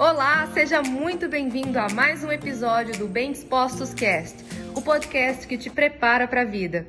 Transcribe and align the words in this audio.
Olá, 0.00 0.50
seja 0.54 0.80
muito 0.82 1.28
bem-vindo 1.28 1.78
a 1.78 1.86
mais 1.90 2.24
um 2.24 2.32
episódio 2.32 2.98
do 2.98 3.06
Bem 3.06 3.32
Dispostos 3.32 3.92
Cast, 3.92 4.34
o 4.74 4.80
podcast 4.80 5.46
que 5.46 5.58
te 5.58 5.68
prepara 5.68 6.26
para 6.26 6.40
a 6.40 6.44
vida. 6.46 6.88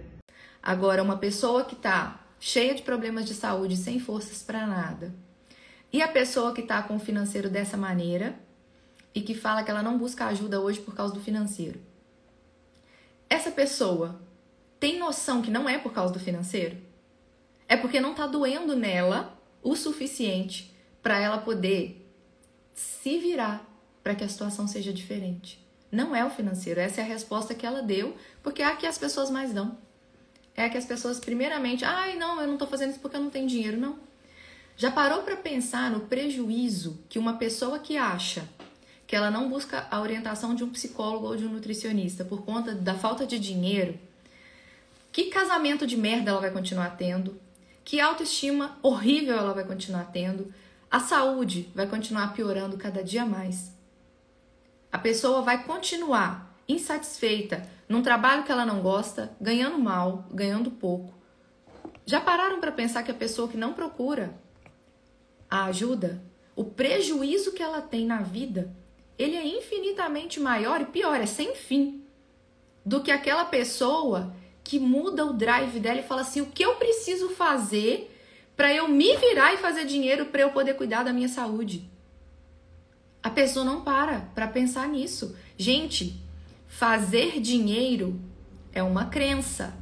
Agora, 0.64 1.04
uma 1.04 1.18
pessoa 1.18 1.66
que 1.66 1.76
está 1.76 2.26
cheia 2.40 2.74
de 2.74 2.84
problemas 2.84 3.26
de 3.26 3.34
saúde, 3.34 3.76
sem 3.76 4.00
forças 4.00 4.42
para 4.42 4.66
nada, 4.66 5.14
e 5.92 6.02
a 6.02 6.08
pessoa 6.08 6.54
que 6.54 6.62
está 6.62 6.82
com 6.84 6.96
o 6.96 7.00
financeiro 7.02 7.50
dessa 7.50 7.76
maneira 7.76 8.34
e 9.14 9.20
que 9.20 9.36
fala 9.36 9.62
que 9.62 9.70
ela 9.70 9.84
não 9.84 9.98
busca 9.98 10.28
ajuda 10.28 10.62
hoje 10.62 10.80
por 10.80 10.96
causa 10.96 11.14
do 11.14 11.20
financeiro. 11.20 11.82
Essa 13.30 13.52
pessoa 13.52 14.22
tem 14.80 14.98
noção 14.98 15.42
que 15.42 15.52
não 15.52 15.68
é 15.68 15.78
por 15.78 15.92
causa 15.92 16.14
do 16.14 16.20
financeiro? 16.22 16.78
É 17.68 17.76
porque 17.76 18.00
não 18.00 18.12
está 18.12 18.26
doendo 18.26 18.74
nela 18.74 19.38
o 19.62 19.76
suficiente 19.76 20.74
para 21.04 21.20
ela 21.20 21.40
poder 21.40 22.01
se 22.74 23.18
virar 23.18 23.66
para 24.04 24.16
que 24.16 24.24
a 24.24 24.30
situação 24.30 24.68
seja 24.68 24.92
diferente. 24.92 25.60
Não 25.92 26.16
é 26.16 26.24
o 26.24 26.30
financeiro, 26.30 26.80
essa 26.80 27.02
é 27.02 27.04
a 27.04 27.08
resposta 27.08 27.54
que 27.54 27.66
ela 27.66 27.82
deu, 27.82 28.16
porque 28.42 28.62
é 28.62 28.66
a 28.66 28.76
que 28.76 28.88
as 28.88 28.98
pessoas 28.98 29.30
mais 29.30 29.54
dão. 29.54 29.78
É 30.56 30.66
a 30.66 30.70
que 30.70 30.78
as 30.78 30.86
pessoas, 30.86 31.20
primeiramente, 31.20 31.84
ai, 31.84 32.16
não, 32.16 32.40
eu 32.40 32.48
não 32.48 32.54
estou 32.54 32.68
fazendo 32.68 32.92
isso 32.92 33.00
porque 33.00 33.18
eu 33.18 33.22
não 33.22 33.30
tenho 33.30 33.48
dinheiro, 33.48 33.78
não. 33.78 34.00
Já 34.78 34.90
parou 34.90 35.22
para 35.24 35.36
pensar 35.36 35.92
no 35.92 36.02
prejuízo 36.02 37.00
que 37.10 37.20
uma 37.20 37.34
pessoa 37.34 37.78
que 37.78 37.98
acha 37.98 38.48
que 39.06 39.16
ela 39.16 39.30
não 39.30 39.50
busca 39.50 39.86
a 39.92 40.00
orientação 40.00 40.56
de 40.56 40.64
um 40.64 40.70
psicólogo 40.70 41.28
ou 41.28 41.36
de 41.36 41.46
um 41.46 41.52
nutricionista 41.52 42.24
por 42.24 42.44
conta 42.44 42.74
da 42.74 42.96
falta 42.96 43.26
de 43.26 43.38
dinheiro? 43.38 44.00
Que 45.12 45.26
casamento 45.26 45.86
de 45.86 45.98
merda 45.98 46.32
ela 46.32 46.40
vai 46.40 46.52
continuar 46.52 46.92
tendo? 46.92 47.38
Que 47.84 48.00
autoestima 48.00 48.78
horrível 48.82 49.38
ela 49.38 49.54
vai 49.54 49.66
continuar 49.66 50.06
tendo? 50.06 50.54
A 50.92 51.00
saúde 51.00 51.72
vai 51.74 51.88
continuar 51.88 52.34
piorando 52.34 52.76
cada 52.76 53.02
dia 53.02 53.26
mais. 53.26 53.74
A 54.92 55.00
pessoa 55.00 55.42
vai 55.42 55.64
continuar 55.64 56.54
insatisfeita 56.68 57.66
num 57.88 58.02
trabalho 58.02 58.44
que 58.44 58.52
ela 58.52 58.66
não 58.66 58.82
gosta, 58.82 59.34
ganhando 59.40 59.80
mal, 59.80 60.28
ganhando 60.30 60.70
pouco. 60.70 61.14
Já 62.06 62.20
pararam 62.20 62.60
para 62.60 62.74
pensar 62.74 63.04
que 63.04 63.12
a 63.12 63.14
pessoa 63.14 63.48
que 63.48 63.56
não 63.56 63.72
procura 63.72 64.38
a 65.50 65.64
ajuda, 65.66 66.22
o 66.58 66.66
prejuízo 66.66 67.54
que 67.54 67.64
ela 67.64 67.82
tem 67.82 68.06
na 68.06 68.22
vida, 68.22 68.76
ele 69.18 69.38
é 69.38 69.48
infinitamente 69.48 70.42
maior 70.42 70.82
e 70.82 70.86
pior, 70.86 71.22
é 71.22 71.26
sem 71.26 71.56
fim, 71.56 72.04
do 72.86 73.02
que 73.02 73.12
aquela 73.12 73.46
pessoa 73.46 74.36
que 74.62 74.78
muda 74.78 75.26
o 75.26 75.32
drive 75.32 75.80
dela 75.80 76.02
e 76.02 76.04
fala 76.04 76.22
assim: 76.22 76.42
o 76.42 76.48
que 76.48 76.66
eu 76.66 76.76
preciso 76.76 77.30
fazer 77.30 78.12
para 78.62 78.72
eu 78.72 78.88
me 78.88 79.18
virar 79.18 79.56
e 79.56 79.58
fazer 79.58 79.86
dinheiro 79.86 80.28
para 80.28 80.44
eu 80.44 80.52
poder 80.52 80.76
cuidar 80.76 81.02
da 81.02 81.12
minha 81.12 81.28
saúde. 81.28 81.90
A 83.24 83.28
pessoa 83.28 83.66
não 83.66 83.82
para 83.82 84.20
para 84.36 84.48
pensar 84.48 84.88
nisso. 84.88 85.36
Gente, 85.58 86.22
fazer 86.68 87.42
dinheiro 87.42 88.22
é 88.72 88.84
uma 88.84 89.06
crença. 89.06 89.74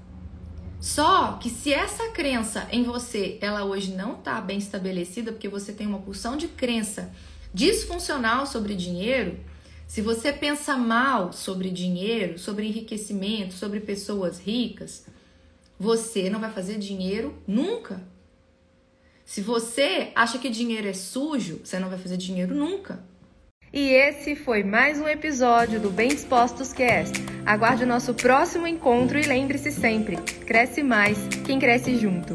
Só 0.80 1.34
que 1.34 1.50
se 1.50 1.74
essa 1.74 2.08
crença 2.12 2.70
em 2.72 2.84
você, 2.84 3.38
ela 3.42 3.66
hoje 3.66 3.92
não 3.92 4.14
está 4.14 4.40
bem 4.40 4.58
estabelecida, 4.58 5.34
porque 5.34 5.50
você 5.50 5.74
tem 5.74 5.86
uma 5.86 6.00
porção 6.00 6.38
de 6.38 6.48
crença 6.48 7.12
disfuncional 7.54 8.46
sobre 8.46 8.76
dinheiro, 8.76 9.42
se 9.88 10.00
você 10.00 10.32
pensa 10.32 10.78
mal 10.78 11.34
sobre 11.34 11.70
dinheiro, 11.70 12.40
sobre 12.40 12.66
enriquecimento, 12.66 13.56
sobre 13.56 13.82
pessoas 13.82 14.40
ricas, 14.40 15.06
você 15.78 16.30
não 16.30 16.40
vai 16.40 16.54
fazer 16.54 16.78
dinheiro 16.78 17.38
nunca. 17.46 18.02
Se 19.30 19.42
você 19.42 20.12
acha 20.16 20.40
que 20.40 20.50
dinheiro 20.50 20.88
é 20.88 20.94
sujo, 20.94 21.62
você 21.64 21.78
não 21.78 21.88
vai 21.88 22.00
fazer 22.00 22.18
dinheiro 22.18 22.56
nunca. 22.56 23.00
E 23.72 23.90
esse 23.90 24.36
foi 24.36 24.64
mais 24.64 25.00
um 25.00 25.08
episódio 25.08 25.80
do 25.80 25.92
Bem 25.92 26.08
Dispostos 26.08 26.74
Cast. 26.74 27.14
Aguarde 27.46 27.84
o 27.84 27.88
nosso 27.88 28.16
próximo 28.16 28.66
encontro 28.66 29.20
e 29.20 29.22
lembre-se 29.22 29.72
sempre: 29.72 30.18
cresce 30.48 30.82
mais 30.82 31.20
quem 31.46 31.60
cresce 31.60 31.96
junto. 31.96 32.34